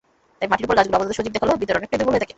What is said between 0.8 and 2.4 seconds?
আপাতত সজীব দেখালেও ভেতরে অনেকটাই দুর্বল থাকে।